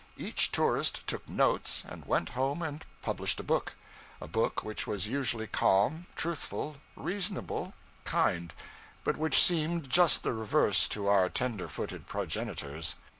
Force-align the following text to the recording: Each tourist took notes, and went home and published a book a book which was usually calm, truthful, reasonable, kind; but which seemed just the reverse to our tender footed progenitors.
Each 0.17 0.51
tourist 0.51 1.05
took 1.05 1.29
notes, 1.29 1.83
and 1.87 2.05
went 2.05 2.29
home 2.29 2.63
and 2.63 2.83
published 3.03 3.39
a 3.39 3.43
book 3.43 3.75
a 4.19 4.27
book 4.27 4.63
which 4.63 4.87
was 4.87 5.07
usually 5.07 5.45
calm, 5.45 6.07
truthful, 6.15 6.77
reasonable, 6.95 7.75
kind; 8.03 8.51
but 9.03 9.15
which 9.15 9.37
seemed 9.39 9.91
just 9.91 10.23
the 10.23 10.33
reverse 10.33 10.87
to 10.87 11.05
our 11.05 11.29
tender 11.29 11.67
footed 11.67 12.07
progenitors. 12.07 12.95